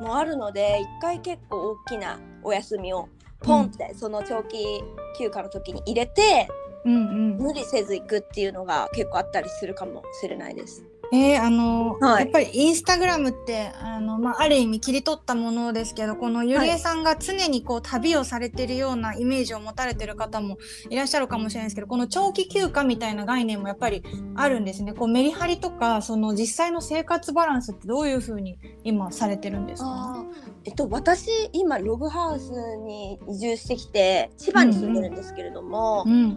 [0.00, 3.08] もあるので、一回結構大きなお休みを
[3.40, 4.82] ポンって、その長期
[5.18, 6.48] 休暇の時に入れて、
[6.84, 10.84] うんうん、無理せず行くっていうのが結構あったりするかもしれないです。
[11.16, 20.59] えー、あの、はい、やっぱりインスタグラムってあの、まあ、ある意味切り取ったものですけどこのゆりえさんが常にこう旅をされてるようなイメージを持たれてる方も
[20.90, 24.03] いらっしゃるかもしれないですけどこの長期休暇みたいな概念もやっぱり
[24.35, 24.92] あるんですね。
[24.92, 30.24] こうメリハリとかその実際の生活バランスってどういうふうに今されてるんですか？
[30.64, 32.50] えっと、私今ログハウス
[32.85, 36.12] に移住してきて千葉に住んでるんですけれども、うん。
[36.12, 36.31] うん、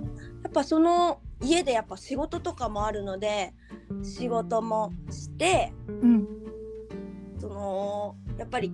[0.43, 3.53] やっぱその家でやっぱ仕事とかもあるので
[4.03, 6.27] 仕事もして、うん、
[7.39, 8.73] そのやっぱり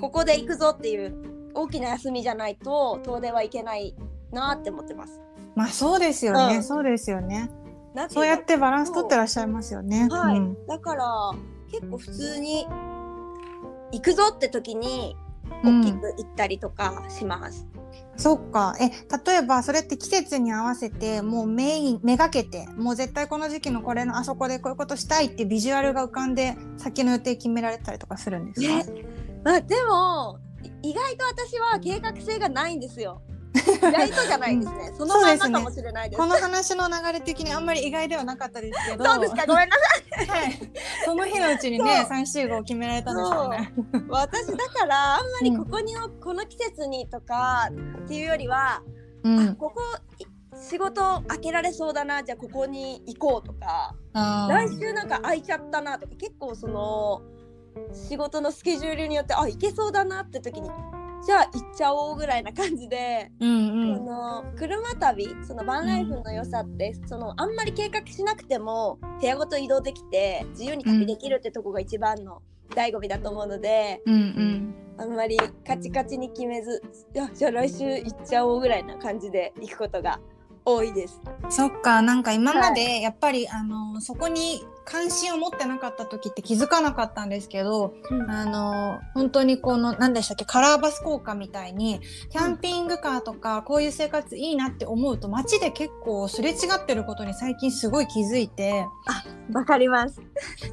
[0.00, 1.14] ここで行くぞっていう
[1.54, 3.94] 大きな休みじゃないと遠出はいけない
[4.32, 5.20] なって思ってます。
[5.54, 7.50] まあそうですよね、うん、そうですよね。
[8.08, 10.08] そうやってバランス取ってらっしゃいますよね。
[10.10, 11.06] はい、うん、だから
[11.70, 12.66] 結構普通に
[13.92, 15.16] 行くぞって時に
[15.62, 17.68] 大きく行ったりとかします。
[18.16, 18.76] そっか。
[18.80, 18.90] え
[19.26, 28.92] 例えばそれって季節に合わせてもうメインめがけてもう絶対この時期のこれのあそこでこういうことしたいってビジュアルが浮かんで先の予定決められたりとかするんですか、
[29.44, 30.38] まあ、でも
[30.82, 33.20] 意外と私は計画性がないんですよ。
[33.54, 34.92] 意外とじゃないですね。
[34.96, 36.20] そのままかもしれないです。
[36.20, 39.04] この話の流れ的にあんまり意外ではなかったですけど。
[39.04, 39.76] そうですか、ごめんな
[40.16, 40.26] さい。
[40.26, 40.60] はい。
[41.04, 43.72] その日のうちにね、三集合決められたんですよね。
[44.08, 47.68] 私だからあんまりここに、うん、この季節にとか
[48.04, 48.82] っていうよりは、
[49.22, 49.80] うん、ここ
[50.56, 57.22] 仕事開けられそうだなじゃあここに行こうとか来週なんか空いちゃったなとか結構その
[57.92, 60.70] 仕事のスケジュールによってあ行けそうだなって時に
[61.26, 76.82] じゃあ行っちゃおうぐらいな感じで、うんうん、その車旅そのバンライフの良さって、うん、そのあんまり計画しなくても部屋ごと移動できて自由に旅できるってとこが一番の醍醐味だと思うので、うんうん、あんまりカチカチに決めず
[77.12, 80.20] じゃあ来週行っちゃおうぐらいな感じで行くことが
[80.64, 81.20] 多いです。
[81.50, 92.00] そっかなんか今までやっぱり、はい、あのそこに関心を持ってなかった時って気づかなかったんですけど、うん、あの本当にこの何でしたっけカラーバス効果みたいに
[92.30, 98.86] キャンピングカーとかこういう生活いいなって思うと街で結構すれ違ってることに最近すごい気づいて。
[99.06, 100.22] あわかります。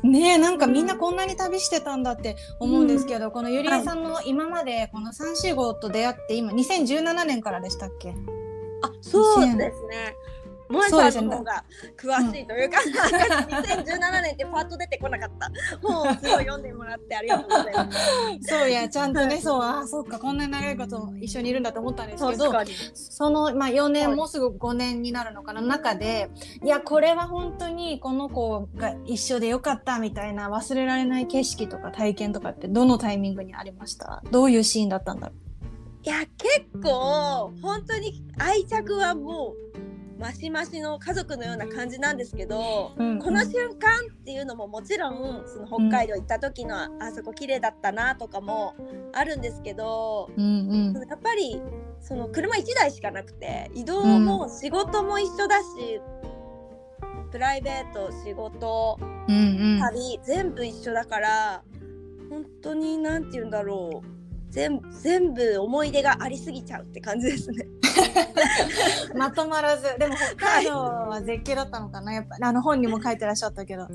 [0.03, 8.11] ねえなんかみんなこんなに旅してたんだって思うんですけど、うん、このゆりえさんの今までこの345と出会って今2017年からでしたっけ？
[8.11, 8.40] あ
[9.11, 10.15] そうですね。
[10.71, 11.65] 萌えさんの方が
[11.97, 15.51] 詳しいというか、うん、2017年ってパッと出てこなかった。
[15.85, 17.99] 本をすごい読んでもらってありがとうございます。
[18.43, 22.53] そういやちゃんとね、そうあそうかこんなに長いこと一緒にいるんだと思ったんですけど
[22.93, 26.29] その、まあ、4年、もうすぐ5年になるのかな中で
[26.63, 34.23] いやこれは本当にこの子が一緒でよかったみたいな忘れられない景色とか体験とかってどのタイミングにありました？
[34.31, 35.50] どういうシーンだったんだろう？
[36.03, 48.75] いや結構本当に愛着はもうマシマシの家族のような感じなんですけど、うんうん、この瞬間っていうのももちろんその北海道行った時の、うん、あそこ綺麗だったなとかも
[49.13, 51.59] あるんですけど、うんうん、やっぱり
[51.99, 55.65] その車1台しかなくて移動も仕事も一緒だし、
[57.23, 61.63] うん、プライベート仕事、うんうん、旅全部一緒だから
[62.29, 64.20] 本当に何て言うんだろう
[64.51, 67.67] 全全部思い出がありすぎちゃうって感じですね。
[69.15, 69.97] まとまらず。
[69.97, 73.87] でも北海道は絶景だったのかな、はい、やっぱあの本にも書いてらっしゃったけど。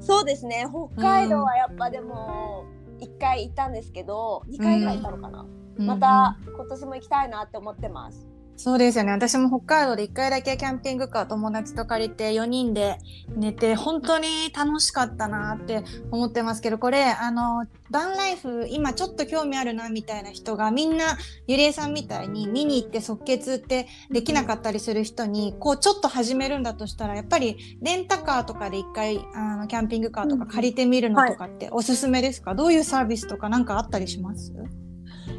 [0.00, 0.66] そうですね。
[0.94, 2.64] 北海道はやっぱでも
[3.00, 5.46] 1回行ったんですけど、うん、2回ぐらい行ったのかな、
[5.78, 8.26] うん、また今年も行きたいなって思ってます。
[8.58, 9.12] そうですよね。
[9.12, 12.96] 私も北海道で1回だけキャンピングカー友達と借りて4人で
[13.36, 34.52] 寝て本当に楽しかったなって思ってますけどこれあのバンライフ今ちょっと興味あるなみたいな人がみんなゆりえさんみたいに見に行って即決ってできなかったりする人にこうちょっと始めるんだとしたらやっぱりレンタカーとかで1回あのキャンピングカーとか借りてみるのとかっておすすめですか、はい、どういうサービスとか何かあったりします？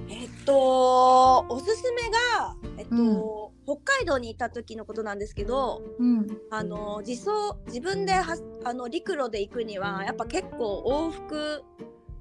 [0.10, 2.96] えっとおすすめがえっと、
[3.68, 11.64] うん、北海道にいた時のことなんですけど、うん、あの自走自分ではあの陸路で行くにはやっぱ結構往復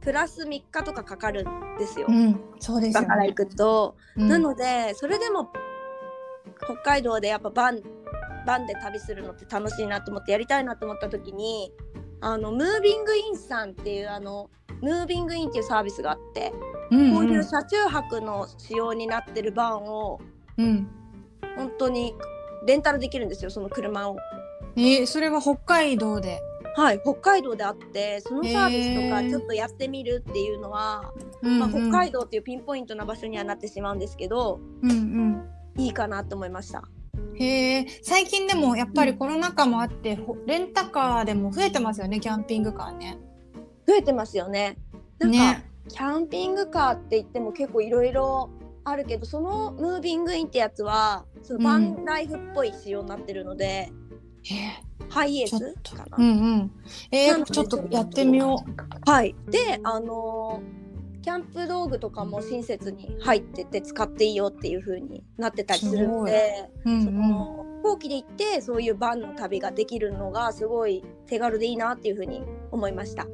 [0.00, 2.07] プラス3日とかかかるんですよ。
[2.09, 5.50] うん、そうです、ね、から行くと、なのでそれでも
[6.64, 7.83] 北海道でやっぱバン
[8.46, 11.72] バンで旅するのって楽しいなと思ってやりたいなと思った時に
[12.20, 14.50] あのムービングインさんっていうあの
[14.81, 16.52] ムービングインっていうサービスがあって、
[16.90, 20.20] うんうん、こういう車中泊の仕様になってるバンを
[20.59, 20.88] うん、
[21.57, 22.14] 本当に
[22.66, 24.16] レンタルできるんですよその車を。
[24.76, 26.40] えー、それは北海道で。
[26.74, 31.11] はい北海道であってそのサービスとかちょっとやってみるっていうのは、
[31.42, 36.87] えー、まあ、北海道っていうピンポイントな場所にはなってしまうんですけど、うんうん、いいかなと思いました。
[37.38, 43.18] へえ最近でもやっぱりコロナ禍もあって、うん、レンタカーでも増えてますよねキャンピングカーね。
[43.87, 44.77] 増えてますよね。
[45.18, 48.51] なんか、ね、キャンピングカーって言っても結構いろいろ
[48.85, 53.90] あるけどそのムービングインってやつはそのバンライフっぽい仕様になってるので、
[55.01, 56.16] うん、ハイエースかな。
[56.18, 56.70] うんうん、
[57.11, 59.11] えー、ちょっとやってみよう。
[59.11, 59.35] はい。
[59.49, 60.86] であのー、
[61.26, 73.26] キャンプ道具とかも親切に入ってて使っていいよっていう風になってたりするんで、うんうん、その飛行機で行ってそういうバンの旅ができるのがすごい手軽でいいなっていう風に思いました。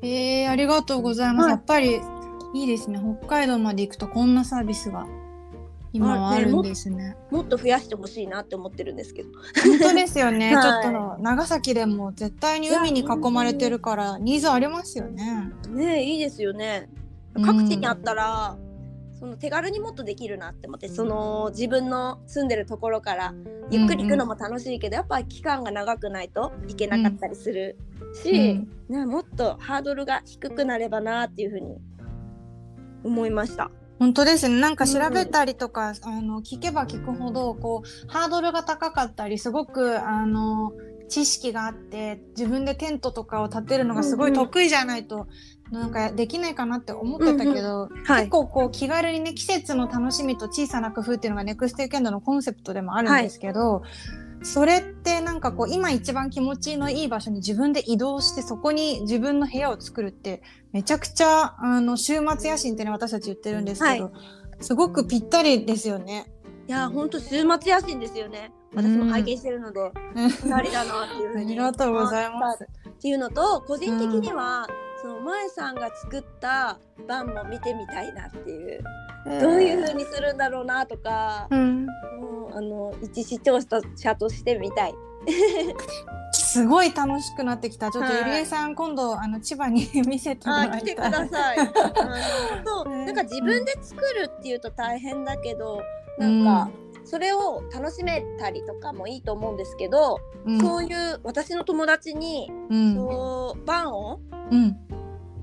[0.00, 1.44] えー、ありがとうございます。
[1.46, 2.00] はい、やっぱり
[2.54, 3.00] いいですね。
[3.18, 5.08] 北海道まで行くとこんなサービスが
[5.92, 9.30] 今はあるんですね、ね、もっと増やしてほしいなって思ってるんですけど。
[9.64, 15.50] 本当ですよね、 はい、ちょっと長崎でも絶対に海に囲まれてるからニーズありますよね。
[15.68, 16.88] ねいいですよね
[17.34, 18.56] 各地にあったら、
[19.12, 23.34] うん、その手軽にもっとできるなって思ってその自分の住んでるところから
[23.70, 27.78] ゆっくり行くのも楽しいけど、うんうん、やっぱ期間が長くないといけなかったりする
[28.22, 31.76] し、うん、ね、もっとハードルが低くなればなっていうふうに
[33.04, 33.70] 思いました。
[33.98, 34.58] 本当ですね。
[34.58, 40.72] なんか調べたりとか、うん、あの聞けば聞くほどこうハードルが高かったりすごくあの
[41.10, 45.26] 知識があって自分でテントとかを建てるのがすごい得意じゃないと、
[45.70, 53.86] なんかできないかなって思ってたけど、うんうんはい、結構こう気軽にね季節の楽しみと小さな工夫っていうのがネクストウィーケンドのコンセプトでもあるんですけど、は
[54.42, 64.12] い、それってなんかこう今一番気持ちのいい場所に自分で移動してそこに自分の部屋を作るってめちゃくちゃあの週末野心ってね私たち言ってるんですけど、はい、
[64.60, 66.26] すごくぴったりですよね。
[66.68, 68.52] いや本当週末野心ですよね。
[68.74, 71.44] 私も拝見してるので、うん、だなっていうふうに。
[71.46, 72.64] ありがとうございます。
[72.88, 78.84] っていうのと個人的には、うん、その萌さんが作った版も見てみたいなっていう、
[79.26, 84.94] えー、どういうふうにするんだろうなとか、うん、もうあの一視聴者としてみたい。
[86.32, 87.90] すごい楽しくなってきた。
[87.90, 90.80] ちょっとゆりえさん、今度あの千葉に見せてもらいたい。
[90.80, 91.58] 来てください。
[92.66, 95.80] そうなんか自分で作るっていうと大変だけど、
[96.18, 96.70] なんか。
[97.10, 104.20] それを楽しめたりとかもいいと思うんですけど、うん、そういう私の友達に、うん、そうバンを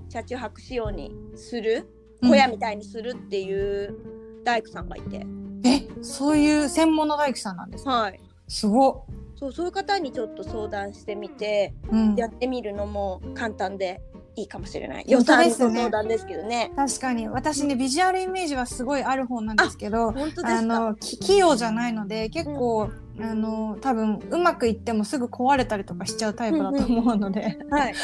[0.07, 1.89] 車中泊仕様にする、
[2.21, 3.93] 小屋みたいにするっていう
[4.45, 5.25] 大工さんがいて。
[5.65, 7.91] えそういう専門の大工さんなんですか？
[7.91, 8.19] はい。
[8.47, 11.73] すごそうそういう方にちょっと相談してみて、
[12.15, 14.01] やってみるのも簡単で
[14.37, 15.05] いいかもしれない。
[15.07, 16.71] 予算の相談ですけどね。
[16.75, 27.95] 確かに私ねビジュアルイメージはすごいある方なんですけど、あの器用じゃないので結構、うん、あの多分うまくいってもすぐ壊れたりとかしちゃうタイプだと思うので、 はい、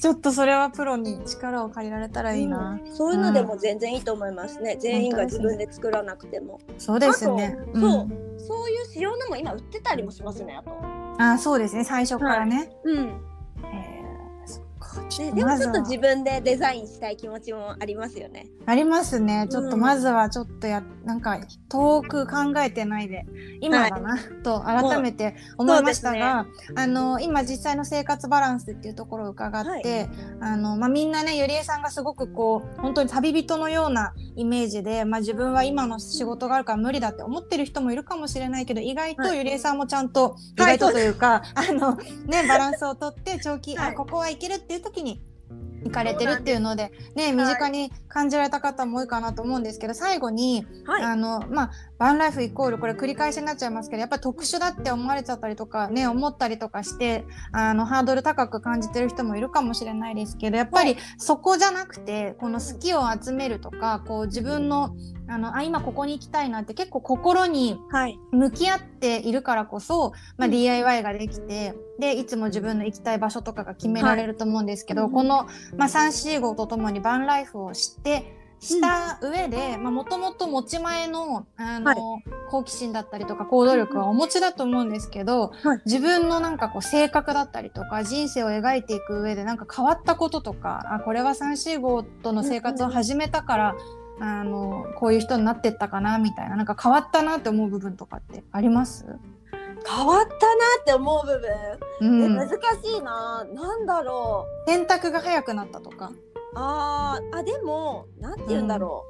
[0.00, 2.80] ちょっとそれはプロに力を借りられたらいいな。
[2.84, 4.76] うん、そういうのでも全然いいと思いますね。
[4.80, 6.58] 全員が自分で作らなくても。
[6.78, 7.56] そうですね。
[7.72, 10.72] そう、そういう仕様のも今売ってたりもしますねあと。
[11.18, 12.56] あそうですね最初からね。
[12.84, 13.36] はい、うん。
[15.00, 18.46] ね、でもちょっと自分でデザインしたい気持ちもありますよね。
[18.66, 19.46] ありますね。
[19.50, 23.26] ちょっとまずはちょっとや、うん、なんか遠く考えてないで。
[23.60, 30.08] 今だな、はい、と改めて思いましたが、ね、あの今実際の生活バランスっていうところを伺って、はい、
[30.40, 45.22] あのまあ、みんなねゆりえさんがすごくこう本当に旅人のようなイメージで、まあ、自分は今の仕事があるから無理だって思ってる人もいるかもしれないけど意外とゆりえさんもちゃんと、意外とというか、あのねバランスをとって長期、あここはいけるっていう時に
[45.84, 64.96] 行かれてるっていうのでね身近に感じられた方も多いかなと思うんですけど最後に、はい、あのまあバンライフイコールこれ繰り返しになっちゃいますけどやっぱり特殊だって思われちゃったりとかね思ったりとかしてあのハードル高く感じてる人もいるかもしれないですけどやっぱりそこじゃなくてこの好きを集めるとかこう自分の
[65.28, 67.78] あのあ今ここに行きたいなって結構心に
[68.32, 96.56] 向き合っているからこそ、まあ、DIY ができてでいつも自分の行きたい場所とかが決められると思うんですけど、はい、この、まあ、345とともにバンライフを知ってした上でもともと持ち前のあの、はい、好奇心だったりとか行動力はお持ちだと思うんですけど、はい、自分のなんかこう性格だったりとか人生を描いていく上でなんか変わったこととかあこれは345との生活を始めたから、うん、あのこういう人になってったかなみたいな。
[96.56, 99.04] なんか変わったなって思う部分とかってあります？
[99.86, 100.34] 変わったな
[100.80, 101.38] って思う部
[102.00, 102.54] 分、うん、難し
[102.98, 103.46] いな。
[103.54, 104.70] なんだろう。
[104.70, 106.12] 選択が早くなったとか。
[106.54, 109.04] ああでもなんて言うんだろ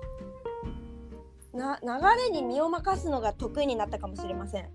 [1.55, 1.89] う、うん、な流
[2.25, 4.69] れに身を任すのが得意になったかもしれません。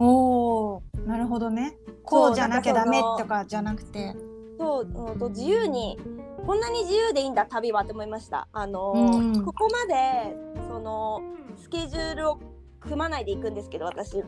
[0.00, 1.76] おーなるほどね。
[2.02, 4.16] こうじゃなきゃダメとかじゃなくて。
[4.58, 5.98] そう、うん、と自由に
[6.46, 8.46] こんなに自由でいいんだ旅はって思いました。
[8.52, 10.36] あの、うん、ここまで
[10.68, 11.20] その
[11.56, 12.40] スケジュールを
[12.80, 14.22] 組まないで行くんですけど私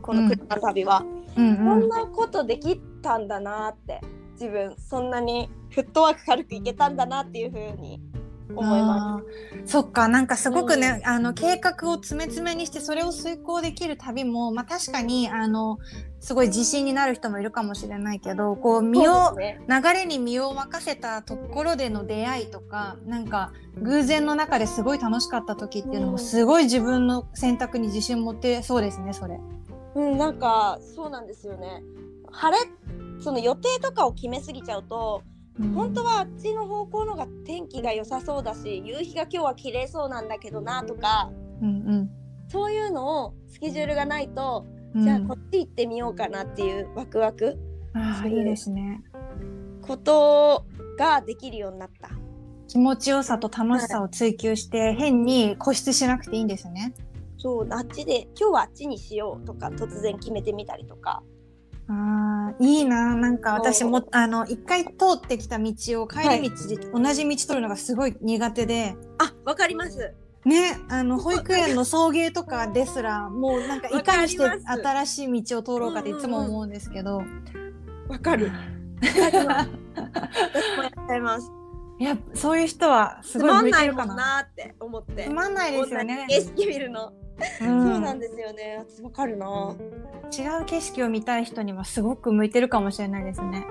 [0.00, 1.04] この車の旅は、
[1.36, 1.56] うん。
[1.56, 4.00] こんなことできたんだなって
[4.32, 8.00] 自分そんなにフットワーク軽くいけたんだなっていうふうに
[8.54, 9.20] 思いま
[9.64, 9.72] す。
[9.72, 15.78] そっかなんかすごくね、うん、あの計画を詰め詰めにしてそれを遂行できる旅も、まあ、確かにあの
[16.20, 29.38] すごい自信になる人もいるかもしれないけどこう身を、ね、流れに身を任せたところでの出会いとかなんか偶然の中ですごい楽しかった時っていうのもすごい自分の選択に自信持ってそうですねそれ。
[29.94, 31.82] うん、なんかそうなんですよね。
[32.30, 32.64] 晴れ
[33.20, 35.22] その予定とかを決めすぎちゃうと、
[35.60, 41.30] うん、本当はあっちの方向のが天気が良さそうだし夕日が今日は綺麗そうなんだけどなとか、
[41.60, 42.10] うんうん、
[42.48, 47.58] そういうのをスケジュールがないと、うん、じゃあこっち行ってみようかなっていうワクワク
[47.94, 49.02] あいいですね
[49.82, 50.66] こと
[50.98, 52.10] ができるようになった。
[52.68, 56.92] 気持ちよさと楽しさを追求して、はい、変に固執しなくていいんですね。
[57.38, 61.22] そうあっちで今日はあっちにしようとか突然決めてみたりとか。
[61.90, 65.72] あいいななんか私もあの一回通ってきた道
[66.02, 70.14] を帰り道で同じ道取るのがすごい苦手で、あわかります
[70.44, 77.22] ね、あの保育園の送迎とかですらもうなんかいかにして新しい道を通ろうかっていつも思うんですけど。
[78.08, 78.50] わかる。
[79.02, 79.66] 私もやっ
[81.08, 81.50] ちゃいます。
[82.00, 84.14] いやそういう人はすごい向いてるかな。
[84.14, 85.24] なって思って。
[85.24, 86.26] つまんないですよね。
[86.28, 87.12] 景色見るの。
[87.60, 88.84] うん、そうなんですよね。
[89.02, 89.74] わかるな。
[90.36, 93.66] 違う景色を見たい人にはすごく向いてるかもしれないですね。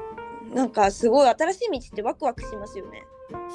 [0.53, 3.05] なんかすごい新しい道ってワクワクしますよね。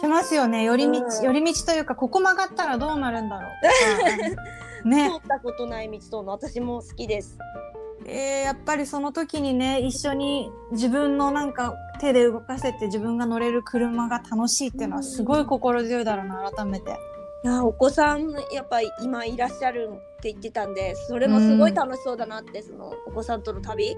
[0.00, 0.64] しますよね。
[0.64, 3.48] 寄り道、うん、寄り道というかここ曲がったらどうなるんだろ
[4.84, 5.10] う ね。
[5.10, 7.38] 通ったことない道との私も好きです。
[8.04, 16.96] えー、やっぱりその時にね一緒に自分のなんか手で動かせて自分が乗れる車が楽しいっていうのはすごい心強いだろうな改めて。
[17.44, 23.96] いやお子さんやっぱり今いらっしゃるって言ってたんでそれもすごい楽しそうだなって、うん、そのお子さんとの旅。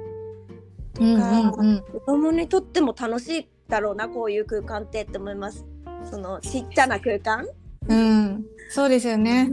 [0.96, 5.66] が、うんうん、子供にとっても楽しいだろうなこういう空間ってって思います。
[6.08, 7.46] そのちっちゃな空間。
[7.88, 9.50] うん、そうですよね。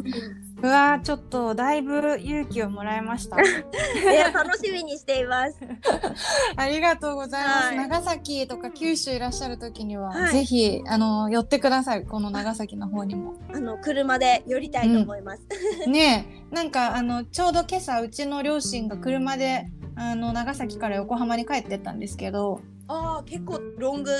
[0.61, 3.37] うわちょっとだいぶ勇気をもらいました。
[3.41, 5.57] いや楽しみにしています。
[6.55, 7.67] ありがとうございます。
[7.67, 12.05] はい、長崎とか九州いらっしゃる時には、はい、ぜひあの寄ってください。
[12.05, 13.35] この長崎の方にも。
[13.53, 15.41] あの車で寄りたいと思います。
[15.85, 22.61] うん、ねなんかあのちょうど今朝うちの両親が車であの長崎から横浜に帰ってったんですけど。
[22.87, 24.11] ああ結構ロング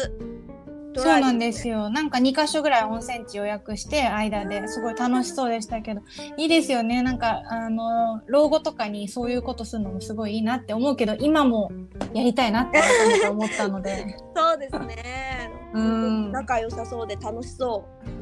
[0.96, 1.90] そうなんですよ。
[1.90, 6.02] なんか2か所ぐらい温泉地予約して間ですごい楽しそうでしたけど、
[6.38, 7.02] いいですよね。
[7.02, 11.72] なんかあの老後とかにそういうことするのもすごいいいなって思うけど、今も
[12.14, 12.82] やりたいなって
[13.30, 14.16] 思ったので。
[14.36, 15.52] そうですね。
[15.74, 16.32] うん。
[16.32, 17.86] 仲良さそうで楽しそ
[18.18, 18.21] う。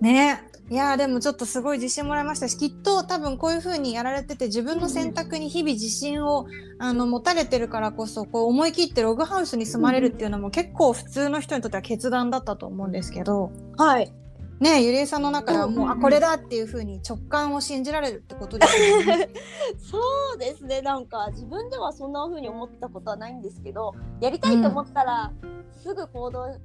[0.00, 0.42] ね。
[0.70, 6.46] いやでもちょっとすごい自信もらいましたしきっと多分こういう風にやられてて自分の選択に日々自信を
[6.78, 13.52] あの持たれてるからこそこう思い切ってログハウスに住まれるっていうのも結構普通の人にとっては決断だったと思うんですけど。
[13.76, 14.12] はい
[14.60, 19.28] ねゆりえさんの中ではもう、あこれだっていう風に直感を信じられるってことですね。
[19.76, 19.98] そ
[20.36, 26.60] うですねなんか自分ではそんな風に思ったことはないんですけどやりたいと思ったら、うん、すぐ行動し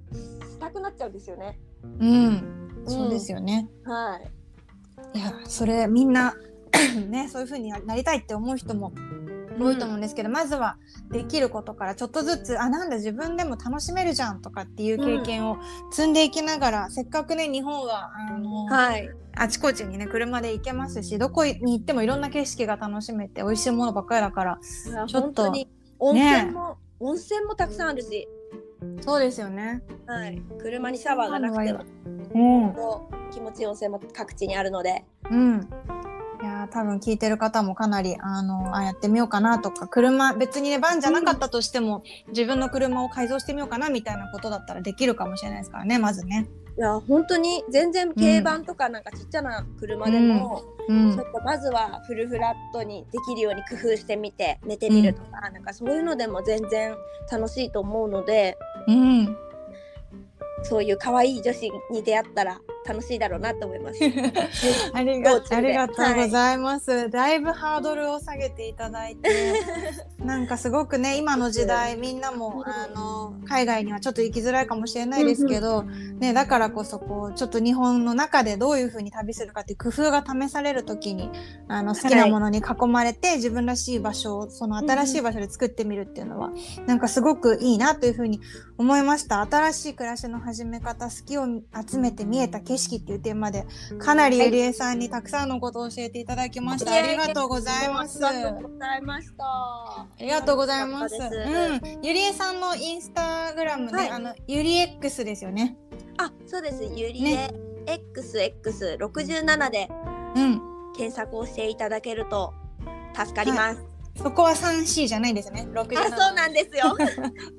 [0.59, 1.59] たくなっちゃうんですよね。
[1.99, 2.58] うん
[2.89, 3.69] そうですよね。
[3.85, 5.17] はい。
[5.17, 6.35] いやそれみんな
[7.09, 8.93] ねそういう風になりたいって思う人も
[9.59, 10.77] 多いと思うんですけど、うん、まずは
[11.11, 15.57] できることからちょっとずつあなんだ自分でも楽しめるじゃんとかっていう経験を
[15.91, 24.59] 積んでいきながら、うん、せっかくね日本はあの、はい、あちこちにね車で行けますしどこに行ってもいろんな景色が楽しめて美味しいものばっかりだから
[25.07, 25.51] ちょっと
[25.99, 28.27] 温泉も、ね、温泉もたくさんあるし
[29.01, 29.81] そうですよね。
[30.05, 30.41] はい。
[30.61, 31.73] 車にシャワーがなくて
[32.33, 35.05] も、うん、気持ちいい温泉も各地にあるので。
[35.29, 35.69] うん。
[36.41, 41.97] いや多分聞いてる方もかなりあのあやってみようかなとか車別にねバンじゃなかったとしても、
[42.27, 46.47] うん、自分の車を改造してみようかなみたいなことだったらできるかもしれないですからねまずね。
[46.79, 56.95] いや本当に全然軽バンとかなんかちっちゃな車でも、うん、ちょっとまずはフルフラットにできるように工夫してみて寝てみるとか、うん、なんかそういうのでも全然
[57.29, 58.57] 楽しいと思うので、
[58.87, 59.37] うん、
[60.63, 63.99] そういう可愛い女子に出会ったら楽しいだろうなと思います。
[64.93, 69.29] ありがありがとうございます、はい、だいぶハードルを下げていただいて、
[70.17, 81.29] なんかすごくね今の時代みんなもあの海外にはちょっと行きづらいかもしれないですけど、ねだからこそこうちょっと日本の中でどういう風に旅するかっていう工夫が試される時に
[81.67, 88.41] あの好きなものに囲まれて、はい、自分らしい場所をその新しい場所で作ってみるっていうのは、うん、なんかすごくいいなという風に
[88.77, 89.41] 思いました。
[89.41, 91.45] 新しい暮らしの始め方好きを
[91.87, 93.67] 集めて見えた景色っていうテーマで
[93.99, 96.91] かなりゆりえさんにたくさんのことを教えていただきました。
[96.91, 98.25] ありがとうございます。
[98.25, 99.43] ありがとうございました。
[99.45, 101.15] ありがとうございます。
[101.15, 105.77] うん、ゆりえさんのインスタグラムで、はい、あのゆり X ですよね。
[106.17, 106.83] あ、そうです。
[106.83, 107.53] ゆりえ、ね、
[107.85, 109.87] XX 六十七で、
[110.35, 110.61] うん、
[110.97, 112.55] 検索をしていただけると
[113.13, 113.77] 助かります。
[113.77, 115.67] はいそこは 3C じゃないですね。
[115.73, 116.95] あ、そうなんですよ。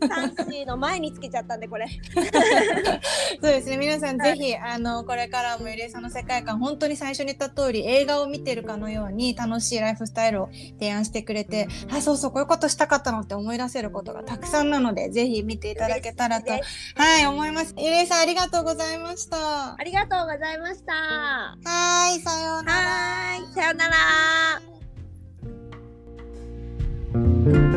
[0.00, 1.86] 3C の前につけちゃったんでこれ。
[3.42, 3.78] そうですね。
[3.78, 10.48] 皆さんぜひ、あのこれからもゆりえさんの世界観本当に最初に言った通り映画を見てるかのように楽しいライフスタイルを
[10.78, 16.58] 提案してくれて、あ、そうそうこういうことしたかったのって思い出せることがたくさんなので、ぜひ見ていただけたらとは
[17.20, 17.74] い思います。
[17.78, 19.76] ゆりえさんありがとうございました。
[19.78, 20.92] ありがとうございました。
[20.92, 22.80] はいさようなら。
[22.80, 24.79] はいさようなら。
[27.12, 27.69] Thank you.